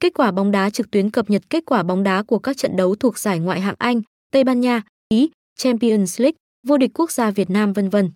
kết 0.00 0.14
quả 0.14 0.30
bóng 0.30 0.50
đá 0.50 0.70
trực 0.70 0.90
tuyến 0.90 1.10
cập 1.10 1.30
nhật 1.30 1.42
kết 1.50 1.64
quả 1.66 1.82
bóng 1.82 2.02
đá 2.02 2.22
của 2.22 2.38
các 2.38 2.56
trận 2.56 2.76
đấu 2.76 2.94
thuộc 2.94 3.18
giải 3.18 3.38
ngoại 3.38 3.60
hạng 3.60 3.74
Anh, 3.78 4.02
Tây 4.32 4.44
Ban 4.44 4.60
Nha, 4.60 4.82
Ý, 5.08 5.30
Champions 5.58 6.20
League, 6.20 6.36
vô 6.66 6.76
địch 6.76 6.90
quốc 6.94 7.10
gia 7.10 7.30
Việt 7.30 7.50
Nam 7.50 7.72
vân 7.72 7.88
vân. 7.88 8.10